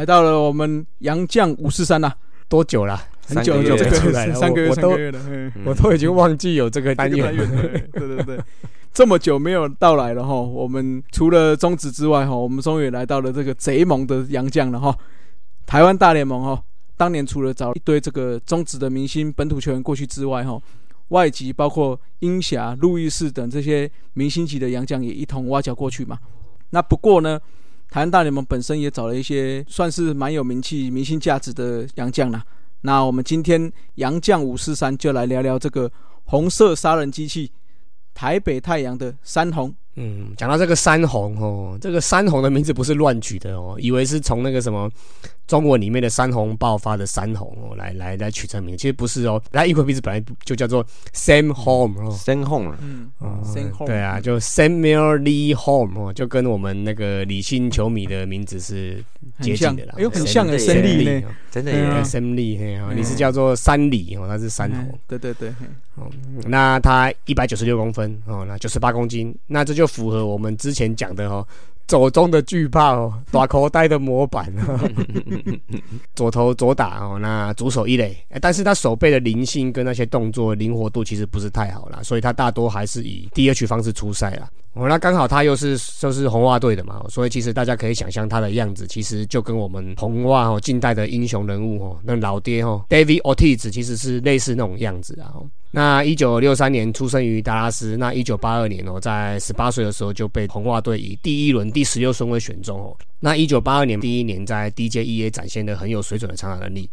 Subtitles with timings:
[0.00, 2.10] 来到了我们杨将五四三呐，
[2.48, 2.98] 多久了？
[3.26, 7.46] 很久三个月这个出来了三个月三个月了，嗯我都已经忘记有这个单元了。
[7.92, 8.40] 对 对对，
[8.94, 10.34] 这么久没有到来了哈。
[10.34, 14.96] 我们除了中职之外哈，我们终于来到了这个贼猛的杨将了哈。
[15.66, 16.62] 台湾大联盟哈，
[16.96, 20.58] 当年除了找一堆这个中职的明星本土球员过去之外哈，
[21.08, 26.18] 外籍包括英侠、路易士等这些明星级的洋将也一同挖角过去嘛。
[26.70, 27.38] 那不过呢，
[27.90, 32.42] 台湾大联盟本身也找了一些算是蛮有名气、明星价值的洋将啦。
[32.82, 35.90] 那我们今天洋将五四三就来聊聊这个
[36.24, 37.50] 红色杀人机器
[38.14, 39.74] 台北太阳的山红。
[39.96, 44.88] 嗯，讲到这个山红哦，这个山红的名字不是乱取的哦，以为是从那个什么
[45.50, 52.16] 中文里面的山洪爆发的山洪哦来来来取成名，其实不是哦，它英文名字本来就叫做 Sam Home 哦。
[52.16, 53.10] ，Sam Home，嗯
[53.42, 59.02] ，Sam Home，对啊，就 Samuel Lee Home 哦，就跟我们那个李信球迷的名字是
[59.40, 59.94] 接近的啦。
[59.96, 61.26] 哎呦，很神像诶，力森利呢。
[61.26, 64.98] 哦真的对啊耶，Sam Lee 嘿哦，嗯你是叫做山里哦，他是山嗯红。
[65.08, 65.48] 对对对，
[65.96, 66.08] 哦
[66.46, 71.44] 那他一百九十六公分哦，那九十八公斤，那这就符合我们之前讲的哦，
[71.90, 74.78] 走中的巨炮哦， 大口袋的模板哦，
[76.14, 84.48] 左投左打哦，那左手一垒，哎但是他手背的灵性跟那些动作灵活度其实不是太好啦，所以他大多还是以 DH 方式出赛啦。
[84.72, 95.32] 哦，那刚好他又是就是红袜队的嘛，所以其实大家可以想象他的样子，其实就跟我们红袜哦近代的英雄人物哦，那老爹哦 David Ortiz 其实是类似那种样子啊。
[95.34, 102.96] 哦那一九六三年出生于达拉斯，那一九八二年哦，在十八岁的时候就被红袜队以第一轮第十六顺位选中哦。
[103.20, 106.88] 那一九八二年第一年在 DJEA 展现的很有水准的长打能力。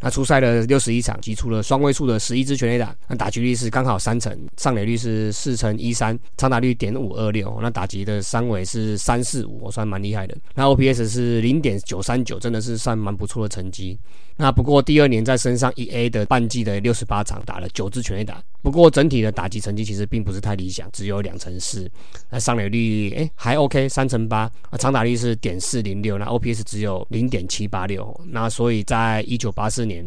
[0.00, 10.36] 那出赛了六十一场，击出了双位数的十一支全垒打，那打击率是刚好三成，上垒率是四成一三，长打率点五二六，那打击的三围是三四五，我算蛮厉害的。
[10.54, 13.98] 那 OPS 是零点九三九，真的是算蛮不错的成绩。
[14.36, 21.88] 那不过第二年在升上一 A 的半季的六十八场，打了九支全垒打，不过整体的打击成绩其实并不是太理想，只有两成四。
[22.28, 28.20] 那上垒率诶还 OK，三成八，啊长打率是点四零六，那 OPS 只有零点七八六。
[28.26, 30.04] 那所以在一九八四年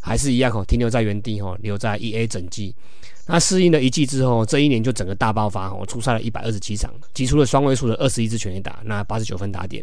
[0.00, 2.74] 还是一样哦，停留在原地哦，留在一 A 整季。
[3.26, 9.82] 那适应了一季之后，这一年就整个大爆发哦，出赛了一百二十七场，击出了双位数的二十一支全垒打，那八十九分打点。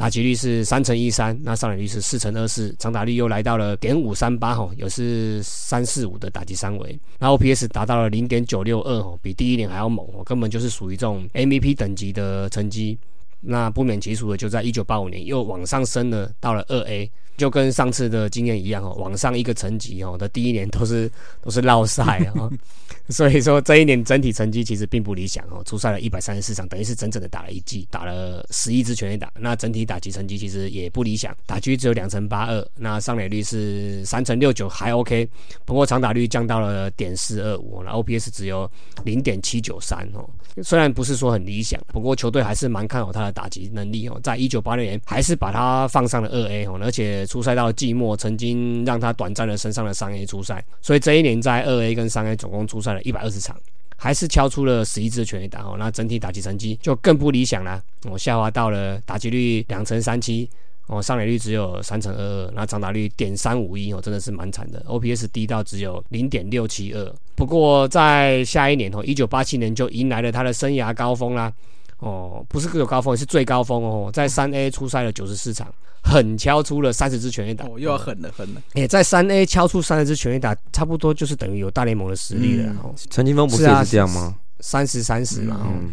[0.00, 12.98] 打击率是三乘一三，那上垒率是四乘二四，长打率又来到了点五三八吼，也是三四五的打击三围，那 OPS 达到了零点九六二吼，比第一年还要猛哦，根本就是属于这种 MVP 等级的成绩。
[13.40, 22.50] 那不免其数的，就在一九八五年又往上升了，到了二 A，就跟上次的经验一样哦，往上一个层级哦的第一年都是都是落赛啊，
[23.08, 35.26] 所以说这一年整体成绩其实并不理想哦，出赛了一百三十四场，等于是整整的打了一季，打了十一支全垒打，那整体打击成绩其实也不理想，打击只有两成八二，那上垒率是三成六九还 OK，
[35.64, 38.70] 不过长打率降到了点四二五，那 OPS 只有
[39.04, 40.28] 零点七九三哦，
[40.62, 53.56] 虽然不是说很理想，不过球队还是蛮看好他的打击能力哦，在一九八六年还是把他放上了二 A 哦，而且出赛到季末，曾经让他短暂的升上了三 A 出赛，所以这一年在二 A 跟三 A 总共出赛了一百二十场。
[54.02, 57.78] 还是敲出了十一支全垒打哦，那整体打击成绩就更不理想啦，
[58.10, 60.48] 我、下滑到了打击率两成三七，
[60.86, 67.14] 哦，上垒率只有三成二二，那长打率点三五一哦，真的是蛮惨的，OPS 低到只有零点六七二。
[67.34, 71.52] 不过在下一年哦，一九八七年就迎来了他的生涯高峰啦。
[72.00, 75.72] 哦，不是各有高峰，是最高峰哦，在三 A 出赛了九十四场，
[76.02, 82.72] 狠敲出了三十支全垒打，哦，又要狠了狠了，也在三 A 敲出三十支全垒打，差不多就是等于有大联盟的实力了。
[82.72, 84.34] 嗯哦，陈金峰不是也是这样吗？
[84.60, 85.92] 三十三十嘛，哦，嗯，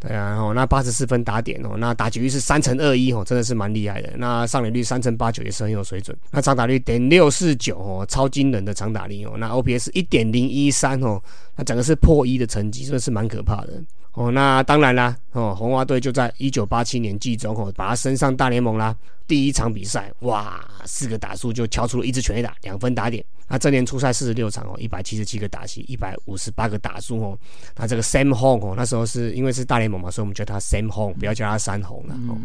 [0.00, 4.12] 对啊，然后那八十四分打点哦，那打击率是三乘二一哦，真的是蛮厉害的。
[4.16, 6.16] 那上垒率三乘八九也是很有水准。
[6.30, 9.34] 那长打率点六四九哦，超惊人的长打率哦。
[9.38, 11.22] 那 OPS 一点零一三哦，
[11.56, 13.82] 那整个是破一的成绩，真的是蛮可怕的。
[14.14, 18.96] 哦，那当然啦，哦，红袜队就在一九八七年季中哦，把他升上大联盟啦。
[19.26, 23.24] 第一场比赛，哇，四个打数就敲出了一支全垒打，两分打点。
[23.54, 27.38] 那这年出赛四十六场哦，一百七十七个打席，一百五十八个打数哦。
[27.76, 32.36] 那这个 Sam Hong 哦，那时候是因为是大联盟嘛，所以我们叫他 Sam Hong，不要叫他山红了哦。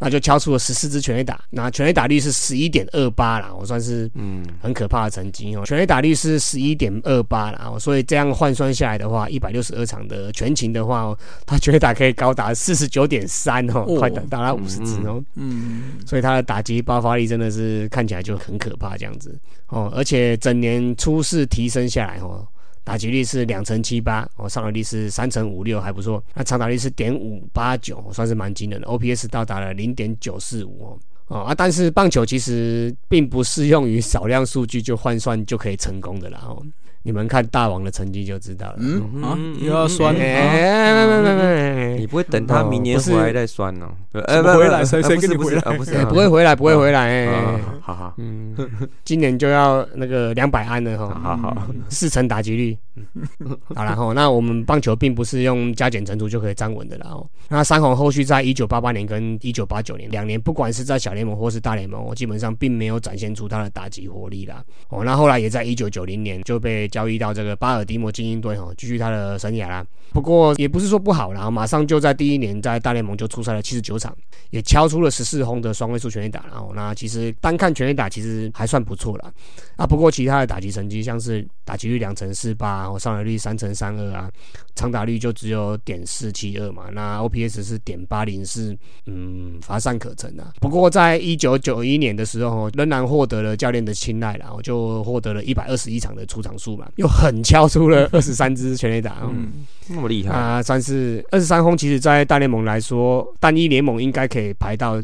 [0.00, 5.62] 那就敲出了十四支全垒打，那全垒打率是十一点二八啦，我算是嗯，很可怕的成绩哦。
[5.64, 11.16] 全垒打率是十一点二八啦，哦，所以这样换算下来的话，一百六十二场的全勤的话哦，
[11.46, 15.22] 他全垒打可以高达四十九点三哦，哦快达达到五十支哦。
[15.36, 19.38] 嗯，所以他的打击爆发力真的是看起来就很可怕这样子
[19.68, 22.46] 哦，而且整年初试提升下来哦，
[22.82, 26.22] 打击率是两成七八，哦，上垒率是三成五六，还不错。
[26.34, 28.86] 那长打率是点五八九，算是蛮惊人的。
[28.86, 30.98] OPS 到达了零点九四五哦。
[31.28, 36.40] 哦啊，但是棒球其实并不适用于少量数据就换算就可以成功的啦。
[36.46, 36.62] 哦，
[37.06, 38.76] 你们看大王的成绩就知道了。
[38.78, 39.22] 嗯？
[39.22, 39.36] 啊？
[39.36, 40.16] 嗯，又要酸？
[40.16, 43.92] 哎，哎，没没没没你不会等他明年回来再酸哦？
[44.12, 45.60] 呃什么回来谁谁跟你回来？
[45.60, 47.26] 啊不是， 不会回来，不会回来。
[47.26, 48.56] 啊哎，好好嗯，
[49.04, 51.54] 今年就要那个两百安了好哈，好。
[51.54, 52.76] 好，四成打击率。
[53.74, 57.26] 好了哈，那我们棒球并不是用加减乘除就可以站稳的啦哦。
[57.48, 64.64] 那三红后续在一九八八年跟一九八九年两年，不管是在小联盟或是大联盟，我基本上并没有展现出他的打击活力啦。
[64.90, 69.84] 哦，那后来也在一九九零年就被交易到这个巴尔的摩精英队哈，继续他的生涯啦。
[70.12, 74.16] 不过也不是说不好啦，马上就在第一年在大联盟就出赛了七十九场，
[74.50, 76.44] 也敲出了十四轰的双位数全垒打。
[76.50, 79.32] 然后那其实单看全垒打其实还算不错啦。
[79.76, 84.30] 啊，不过其他的打击成绩像是打击率两成四八，哦，上垒率三乘三二啊，
[84.74, 88.76] 长打率就只有点四七二嘛，那 OPS 是点八零是，
[89.06, 90.52] 嗯，乏善可陈啊。
[90.60, 99.18] 不过在一九九一年的时候，仍然获得了教练的青睐啦，我就获得了一百二十一场的出场数嘛，又狠敲出了二十三支全垒打。
[99.22, 105.02] 嗯嗯，那么厉害，啊，算是二十三轰，其实在大联盟来说，单一联盟应该可以排到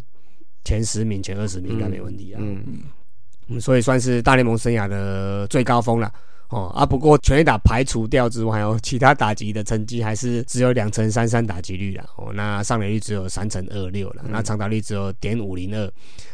[0.65, 2.39] 前十名、前二十名，应该没问题啊。
[2.43, 2.63] 嗯，
[3.49, 6.13] 嗯，所以算是大联盟生涯的最高峰了。
[6.51, 12.05] 哦啊，不过全垒打排除掉之外，哦，其他打击的成绩还是只有两成三三打击率啦。
[12.17, 15.93] 哦，那上垒率只有三成二六了，那长打率只有点五零二，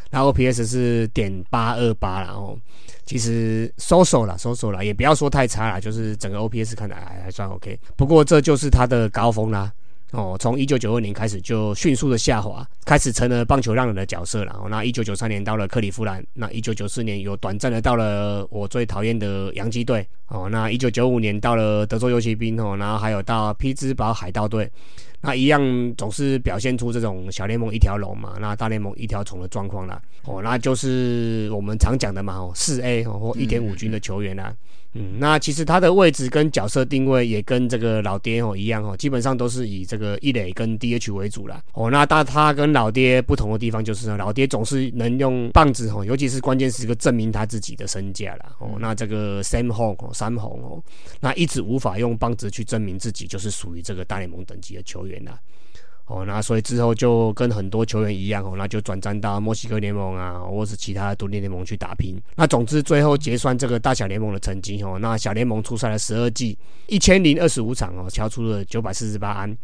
[0.09, 2.31] 那 OPS 是点八二八啦。
[2.31, 2.57] 哦，
[3.05, 7.79] 其实收手了，收手了，也不要说太差了，就是整个 OPS 看来还还算 OK。
[7.95, 9.71] 不过这就是他的高峰啦。
[10.11, 14.53] 哦，从一九九二年开始就迅速的下滑，开始成了棒球浪人的角色了。
[14.53, 20.07] 哦，那一九九三年到了克利夫兰，那一九九四年有短暂的到了我最讨厌的洋基队。
[20.27, 24.69] 哦，那一九九五年到了德州游骑兵哦，然后还有到匹兹堡海盗队。
[25.19, 25.61] 那一样
[25.97, 30.01] 总是表现出这种小联盟一条龙嘛，那大联盟一条虫的状况啦。
[30.23, 34.53] 哦，那就是我们常讲的嘛，哦，四 A 哦或一点五军的球员啦。
[34.53, 34.86] 嗯，
[35.19, 41.61] 那其实他的位置跟角色定位也跟这个老爹哦一样哦，基本上都是以这个一垒跟 DH 为主啦。
[41.73, 48.55] 哦，那但他跟老爹不同的地方就是呢，老爹总是能用棒子哦，尤其是关键时刻证明他自己的身价啦。
[48.59, 50.83] 哦，那这个 Sam Hong 哦，三红哦，
[51.19, 55.39] 那一直无法用棒子去证明自己就是属于这个大联盟等级的球员啦。
[56.07, 62.17] 哦，那所以之后就跟很多球员一样哦，那就转战到墨西哥联盟啊，或是其他的独立联盟去打拼。
[62.35, 66.57] 那总之最后结算这个大小联盟的成绩哦，那小联盟出赛了十二季，
[66.87, 69.57] 一千零二十五场哦，敲出了九百四十八安，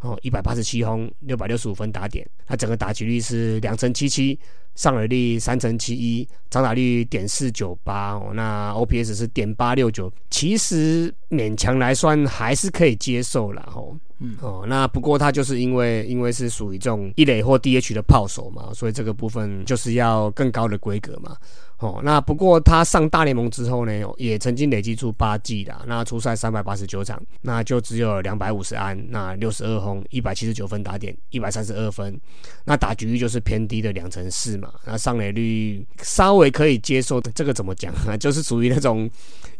[0.00, 2.26] 哦，一百八十七轰，六百六十五分打点。
[2.48, 4.38] 那整个打击率是两成七七，
[4.76, 13.94] 上垒率三成七一，长打率点四九八哦，那 OPS 是点八六九，其实勉强来算还是可以接受了哦。
[14.22, 21.36] 嗯哦，那不过他就是因为因为是属于这种一垒或 DH 的炮手嘛，所以这个部分就是要更高的规格嘛。
[21.78, 32.20] 哦，那不过他上大联盟之后呢，也曾经累积出八季啦，那出赛三百八十九场，那就只有两百五十安，那六十二轰，一百七十九分打点，一百三十二分，
[32.66, 38.14] 那打局率就是偏低的两成四嘛，那上垒率稍微可以接受，这个怎么讲啊？
[38.14, 39.08] 就是属于那种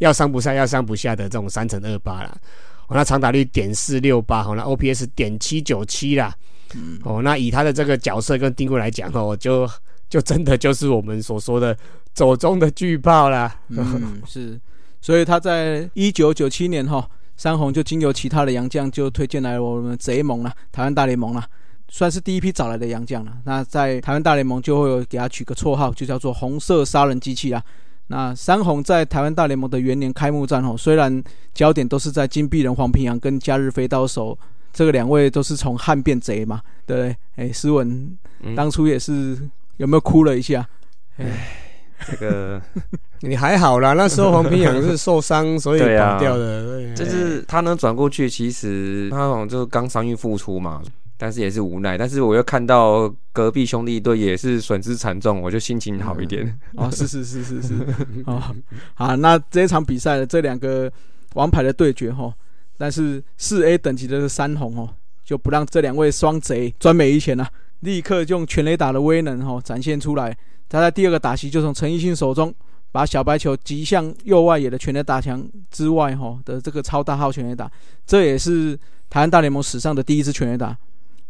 [0.00, 2.37] 要上不上要上不下的这种三乘二八啦。
[2.90, 6.35] 哦，那长打率点四六八，好，那 OPS 点七九七啦。
[6.75, 9.68] 嗯哦，那以他的这个角色跟定位来讲，哦，就
[10.09, 11.76] 就真的就是我们所说的
[12.12, 13.56] 走中的巨炮啦。
[13.68, 14.61] 嗯，是，
[15.00, 21.44] 所以他在一九九七年哈，山红就经由其他的洋将就推荐来我们贼盟了，台湾大联盟了，
[21.88, 23.32] 算是第一批找来的洋将了。
[23.44, 27.62] 那在台湾大联盟就会有给他取个绰号，就叫做红色杀人机器啊。
[28.12, 31.23] 那三红在台湾大联盟的元年开幕战吼，虽然
[31.55, 34.37] 焦点都是在金臂人黄平洋跟假日飞刀手
[34.73, 37.17] 这个两位都是从汉变贼嘛，对不对？
[37.37, 37.88] 哎，斯文
[38.40, 39.38] 嗯当初也是
[39.76, 40.67] 有没有哭了一下？
[41.19, 41.25] 哎
[42.11, 42.61] 这个
[43.21, 46.67] 你还好啦，那时候黄平洋是受伤，所以对啊跑掉的。
[46.67, 50.83] 对就是他能转过去，其实他好像就是刚伤愈复出嘛，
[51.20, 51.98] 但是也是无奈。
[51.98, 56.58] 但是我又看到隔壁兄弟队也是损失惨重，我就心情好一点。
[56.76, 57.74] 哦，是是是是是，
[58.24, 58.42] 哦，
[58.94, 60.90] 好，那这一场比赛的这两个
[61.34, 62.32] 王牌的对决哈，
[62.78, 64.88] 但是四 A 等级的三红哦，
[65.22, 67.46] 就不让这两位双贼专美一拳了、
[67.80, 70.34] 立刻用全垒打的威能哈展现出来。
[70.70, 72.54] 他在第二个打席就从陈奕迅手中
[72.92, 77.70] 把小白球击向右外野的全垒打墙之外哈的这个超大号全垒打，
[78.06, 78.78] 这也是
[79.10, 80.76] 台湾大联盟史上的第一支全垒打。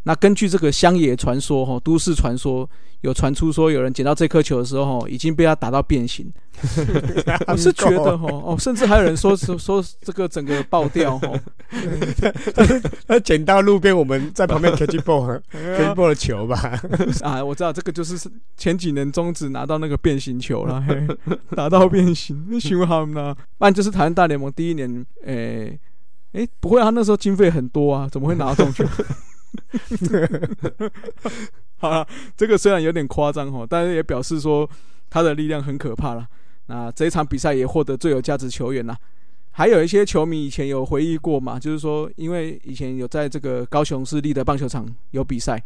[0.04, 2.68] 那根据这个乡野传说哈，都市传说
[3.02, 6.30] 有传出说有人捡到这颗球的时候，已经被他打到变形。
[7.48, 11.28] 我是觉得哈哦，甚至还有人说 说说这个整个爆掉哈。
[13.06, 16.80] 他捡到路边我们在旁边 catch ball catch ball 的球吧？
[17.22, 20.84] 啊，我知道这个就是前几年中职拿到那个变形球了，
[21.54, 23.34] 打到变形，凶好呢。
[23.58, 25.78] 那就是台湾大联盟第一年，诶
[26.32, 28.84] 诶，不会，他那时候经费很多啊，怎么会拿到这种球？
[31.78, 34.68] 好了，这个虽然有点夸张哈，但是也表示说
[35.08, 36.26] 他的力量很可怕了。
[36.66, 38.96] 那这一场比赛也获得最有价值球员啦。
[39.52, 45.62] 还有一些球迷以前有回忆过嘛，就是说，因为以前有在这个高雄市立的棒球场有比赛，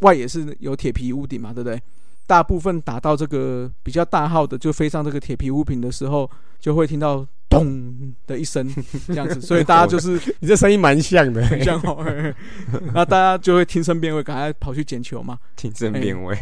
[0.00, 1.80] 外也是有铁皮屋顶嘛，对不对？
[2.26, 7.26] 大部分打到这个比较大号的，就飞上这个铁皮屋顶的时候，就会听到
[7.58, 8.68] 咚的一声
[9.06, 12.04] 这样子，所以大家就是 你这声音蛮像的，很像哦，
[12.94, 16.36] 那大家就会听声辨位，赶快跑去捡球嘛，听声辨位。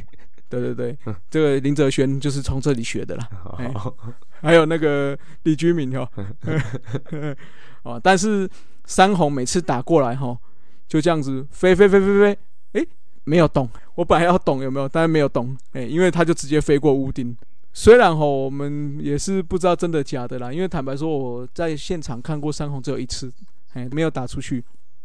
[0.48, 3.26] 对对对，这个林哲轩就是从这里学的啦。
[4.42, 6.06] 还有那个李居明哦，
[7.84, 8.46] 哦，但是
[8.84, 10.36] 三红每次打过来哈，
[10.86, 12.38] 就这样子飞飞飞飞飞，
[12.72, 12.86] 哎，
[13.24, 13.66] 没有动。
[13.94, 17.34] 我本来要懂有没有，但是没有懂，哎，因为他就直接飞过屋顶。
[17.74, 23.32] 虽然哈，我们也是不知道真的假的啦，因为坦白说我在现场看过山红只有一次，
[23.72, 24.62] 哎，没有打出去。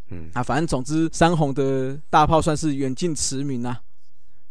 [0.10, 3.82] 嗯啊，反正总之山红的大炮算是远近驰名啊。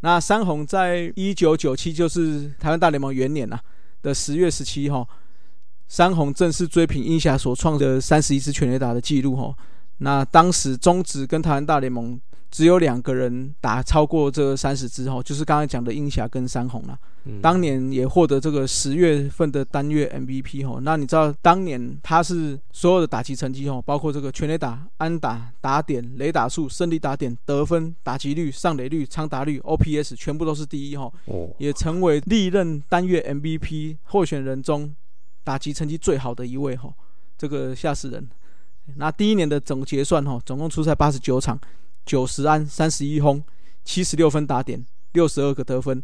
[0.01, 3.59] 那山红在一九九七，就是台湾大联盟元年呐
[4.03, 5.09] 的十月十七号，
[5.89, 9.55] 山红正式追平英侠所创的三十一支全垒打的记录哈。
[9.99, 16.99] 那当时中职跟台湾大联盟只有两个人打超过这三十支哈，就是刚才讲的英侠跟山红了。
[17.43, 31.13] 当年也获得这个十月份的单月 MVP 哦，那你知道当年他是所有的打击成绩哦，包括这个全垒打、安打、打点、雷打数、胜利打点、得分、打击率、上垒率、长打率、OPS 全部都是第一哦，
[31.59, 34.95] 也成为历任单月 MVP 候选人中
[35.43, 36.95] 打击成绩最好的一位哦，
[37.37, 38.29] 这个吓死人。
[38.95, 41.59] 那第一年的总结算哈，总共出赛八十九场，
[42.07, 43.43] 九十安、三十一轰、
[43.85, 44.83] 七十六分打点、
[45.13, 46.03] 六十二个得分。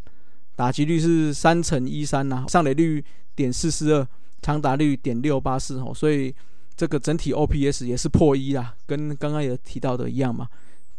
[0.55, 3.03] 打击率是三乘一三呐，上垒率
[3.35, 4.07] 点四四二，
[4.43, 6.35] 长打率点六八四哦，所以
[6.77, 10.47] 这个整体 OPS 也是破一啦，跟刚刚有提到的一样嘛，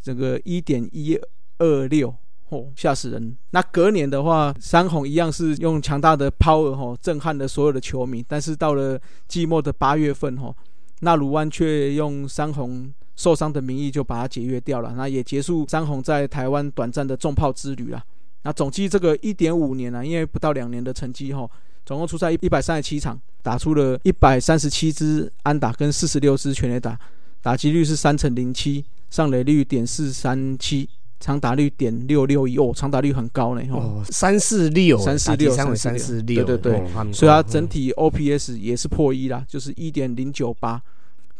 [0.02, 1.16] 这个一点一
[1.58, 2.12] 二六
[2.48, 3.36] 哦，吓死人。
[3.50, 10.54] 那隔年的话，山红一样是用强大的 power 哦，震撼了所有的球迷，但是到了季末的八月份哦，
[11.00, 18.02] 那鲁湾却用山红受伤的名义就把他解约掉了，那也结束张红在台湾短暂的重炮之旅了。
[18.42, 21.48] 那总计这个一点五年呢，因为不到两年的成绩哈，
[21.86, 26.98] 总共出赛一百三十七场，打出了一百三十七支安打跟四十六支全垒打，
[27.40, 30.88] 打击率是三成零七，上垒率点四三七，
[31.20, 40.82] 长打率点六六一哦，长打率很高呢哦，三四六，三四六，三四六，对对对，所以它整体 OPS 也是破一啦，就是一点零九八，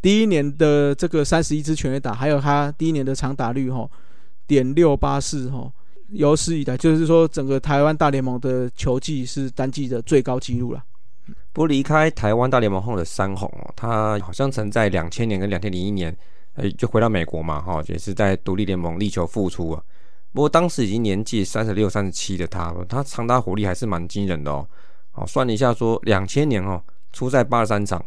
[0.04, 3.88] 第一年的这个三十一支全垒打，还有他第一年的长打率哈，
[4.46, 5.72] 点六八四哈。
[6.08, 10.84] 有史以来，就是说整个台湾大联盟的球季是单季的最高纪录了。
[11.54, 16.14] 不过离开台湾大联盟后的山红哦，他好像曾在两千年跟两千零一年，
[16.56, 19.82] 哎，就回到美国嘛，哈，也是在独立联盟力求复出啊。
[20.34, 24.68] 不过当时已经年纪三十六、三十七的他，他长打火力还是蛮惊人的哦。
[25.14, 26.78] 哦，算了一下，说两千年哦，
[27.14, 28.04] 出赛八十三场，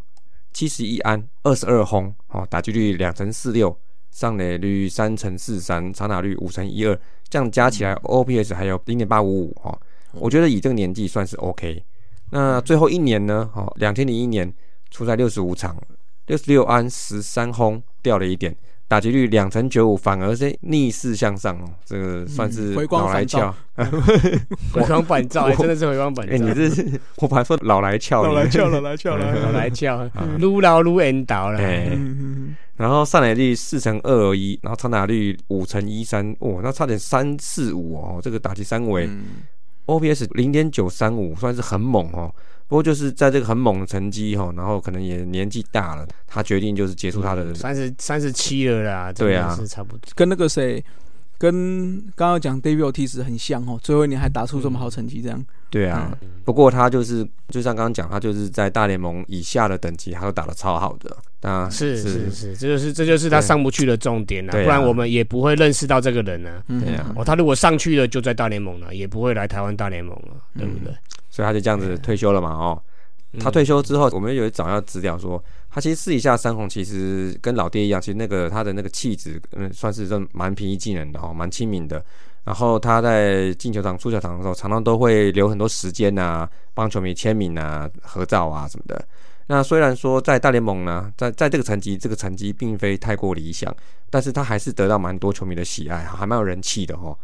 [0.58, 3.78] 七十一安，二十二轰，哦，打击率两成四六，
[4.10, 7.00] 上垒率三成四三，长打率五成一二。
[7.30, 9.80] 这样加起来，OPS 还有零点八五五哈，
[10.14, 11.84] 我觉得以这个年纪算是 OK。
[12.32, 13.48] 那最后一年呢？
[13.54, 14.52] 哦，两千零一年
[14.90, 15.80] 出赛六十五场，
[16.26, 21.70] 六十六安十三轰，掉了一点，打击率两成九五，反而是逆势向上哦。
[21.84, 23.54] 这个算是回光返照，
[24.74, 26.34] 回光返照， 真的是回光返照。
[26.34, 31.60] 哎，你这是 我本来说老来俏，老来俏，老来俏，老来俏，撸老撸 N 倒了。
[32.78, 39.10] 然后上垒率四乘二而一，然后长打率五乘一三，哦，那差点三四五哦，这个打击三围
[39.88, 42.34] ，OPS 零点九三五，算是很猛哦。
[42.68, 50.84] 不过就是在这个很猛的成绩哈，然后可能也年纪大了，他决定就是结束他的三十三十七了啦，对啊，是差不多跟那个谁。
[51.40, 55.46] 跟刚刚讲 David Ortiz 很像哦，最后一年还打出这么好成绩，这样。
[55.70, 56.12] 对啊，
[56.44, 61.16] 不过他就是就像刚刚讲，他就是在大联盟以下的等级，他都打的超好的。
[61.48, 66.64] 啊，是是是，这就是这就是他上不去的重点了，不然我们也不会认识到这个人呢。
[66.68, 70.92] 对啊，哦，他如果上去了，就在大联盟了，也不会来台湾大联盟了，对不对？
[71.38, 72.82] 所以他就这样子退休了嘛，哦。
[73.40, 82.04] 他退休之后，我们有找到资料说，他其实私底下三红其实跟老爹一样，其实那个他的那个气质，嗯，算是真蛮平易近人的哦，蛮亲民的。
[82.44, 89.08] 然后他在进球场、出球场的时候，常常都会留很多时间呐，帮球迷签名啊、合照啊什么的。
[89.46, 93.72] 那虽然说在大联盟呢，在在这个成绩，这个成绩并非太过理想，
[94.10, 97.16] 但是他还是得到蛮多球迷的喜爱，还蛮有人气的哦。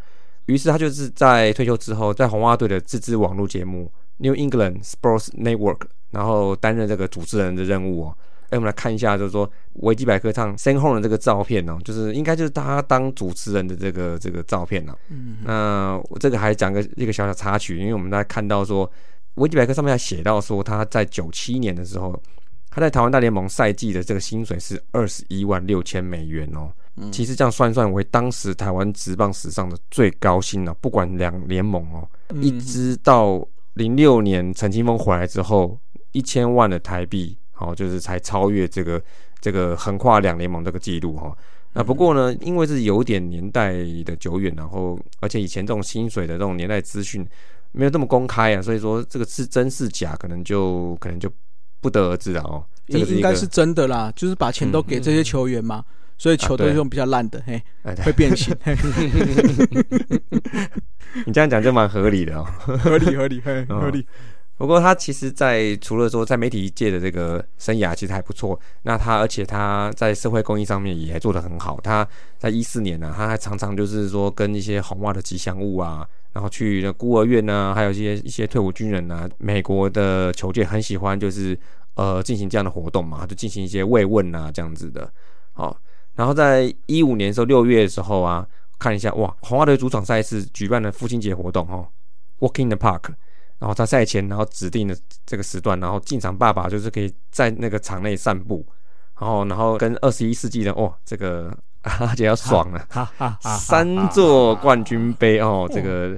[0.46, 8.18] 于是他就是在退休之后，在红袜队的自制网络节目 New England Sports Network，然后担任这个主持人的任务哦。
[8.50, 14.94] 哎，我们来看一下，就是说维基百科上 San Home 的这个照片哦，就是应该就是他当主持人的这个这个照片哦。
[15.10, 18.90] 嗯，那我这个还讲个一个小小插曲，因为我们大家看到说
[19.36, 22.22] 维基百科上面还写到说他在九七年的时候，
[22.70, 26.72] 他在台湾大联盟赛季的这个薪水是二十一万六千美元哦。
[27.12, 32.08] 其实这样算算为当时台湾职棒史上的最高薪了，不管两联盟哦，
[32.40, 33.44] 一直到
[33.74, 35.80] 零六年陈清峰回来之后，
[36.12, 39.02] 一千万的台币，好就是才超越这个
[39.40, 41.36] 这个横跨两联盟这个记录哈。
[41.74, 43.74] 那不过呢，因为是有点年代
[44.06, 47.28] 的久远，然后而且以前这种薪水的这种年代资讯
[47.72, 51.28] 没有这么公开啊，所以说这个是真是假，可能就可能就
[51.82, 52.64] 不得而知了哦。
[52.88, 55.84] 这个应该是真的啦，就是把钱都给这些球员嘛。
[56.24, 57.62] 所以球都是用比较烂的，嘿，
[58.06, 58.56] 会变形。
[61.26, 64.08] 你这样讲就蛮合理的哦，合理合理 合理。
[64.56, 71.78] 不过他其实，在除了说在媒体界的这个生涯其实还不错，那他而且他在社会公益上面也做得很好。
[71.84, 81.60] 他在一四年呢，他还常常就是说跟一些红袜的吉祥物啊，然后去孤儿院啊，还有一些一些退伍军人啊，美国的球界很喜欢就是
[81.96, 85.12] 呃进行这样的活动嘛，就进行一些慰问啊这样子的，
[85.52, 85.78] 好。
[86.16, 88.48] 然后在一五年的时候，六月的时候啊，
[88.80, 91.88] 看一下哇，红袜队主场赛事举办了父亲节活动哦
[92.40, 93.14] ，Walking the Park，
[93.60, 98.66] 然后在赛前，然后指定的这个时段，然后进场爸爸就是可以在那个场内散步，
[99.20, 102.88] 然后然后跟二十一世纪的哇，这个 阿姐要爽了，
[103.60, 106.18] 三座冠军杯哦，这个。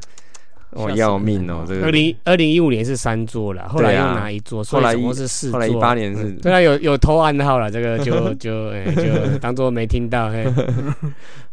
[0.72, 1.64] 哦，要命哦！
[1.66, 10.30] 这个二零二零一五年是三座了，后来又拿一座，后来一是四座，后来一八年是，对啊，有有偷暗号了，这个就 就就当做没听到。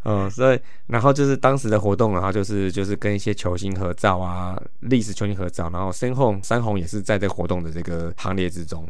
[0.05, 0.59] 嗯， 所以
[0.89, 8.85] 然后就是当时的活动，然后就是就是跟一些球星合照啊，历史球星合照，然后身后山红也是在这活动的这个行列之中。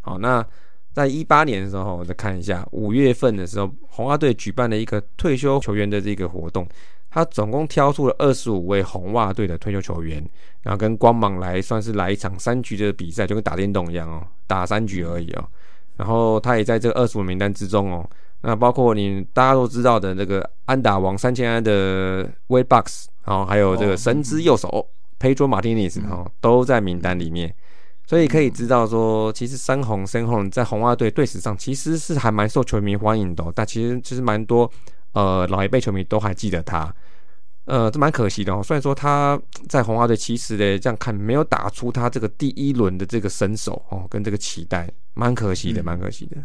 [0.00, 0.44] 好，那
[0.92, 6.64] 在一八年的时候，我再看一下五月份的时候，红花队举办了一个退休球员的这个活动。
[7.14, 10.26] 他总共挑出了二十五位红袜队的退休球员，
[10.62, 15.44] 然后跟光芒来算是来一场三局的比赛，就跟打电动一样哦，打三局而已哦。
[15.98, 18.08] 然后他也在这个二十五名单之中哦。
[18.40, 24.88] 那包括你大家都知道的那个安打王三千安的 Way Box，然后还有这个神之右手
[25.20, 27.54] Pedro Martinez 哈，都在名单里面。
[28.06, 34.68] 所以可以知道说，其实三红三红在红袜队队史上其实是还蛮受球迷欢迎的，但其实其实蛮多。
[35.12, 36.94] 呃，老一辈球迷都还记得他，
[37.66, 38.62] 呃，这蛮可惜的哦。
[38.62, 46.36] 虽然说他在红袜队，其实呢，这样看没有打出他这个第一轮的这个身手哦，跟这个期待，蛮可惜的，蛮可惜的。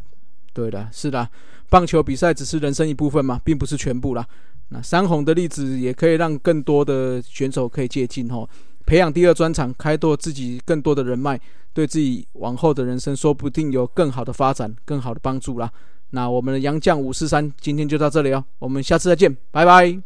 [0.53, 1.29] 对的，是的，
[1.69, 4.27] 棒球比赛只是人生一部分嘛，并不是全部啦。
[4.69, 8.47] 那三红的例子也可以让更多的选手可以借鉴哦，
[8.85, 11.39] 培养第二专长，开拓自己更多的人脉，
[11.73, 15.71] 对自己往后的人生说不定有更好的发展，更好的帮助啦。
[16.09, 20.01] 那我们的杨将五四三今天就到这里哦，我们下次再见，拜拜。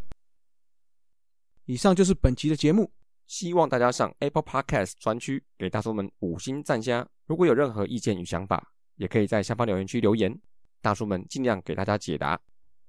[1.66, 2.92] 以上就是本期的节目，
[3.28, 7.08] 希望大家上 Apple Podcast 专区给大叔们五星赞加。
[7.28, 10.38] 如果有任何意见与想法，也可以在下方留言区留言，
[10.82, 12.40] 大叔们尽量给大家解答。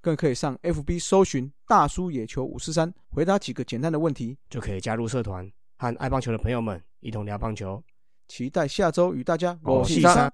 [0.00, 5.48] 更可以上 FB 搜寻“大叔野球五四三”，回答几个简单的问题，就可以加入社团，
[5.78, 7.80] 和爱棒球的朋友们一同聊棒球。
[8.26, 10.32] 期待下周与大家我是三，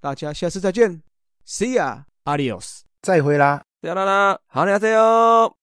[0.00, 1.13] 大家下次再见。
[1.46, 5.54] See ya, adios，再会啦，再啦啦，好，再见哟。